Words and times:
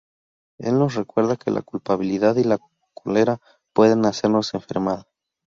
Él 0.57 0.79
nos 0.79 0.95
recuerda 0.95 1.35
que 1.37 1.51
la 1.51 1.61
culpabilidad 1.61 2.35
y 2.37 2.43
la 2.43 2.57
cólera 2.95 3.39
pueden 3.71 4.03
hacernos 4.07 4.55
enfermar. 4.55 5.05